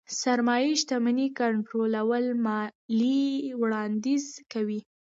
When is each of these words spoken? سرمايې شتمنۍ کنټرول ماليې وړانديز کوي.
سرمايې 0.19 0.71
شتمنۍ 0.81 1.27
کنټرول 1.39 1.93
ماليې 2.45 3.27
وړانديز 3.61 4.25
کوي. 4.51 4.79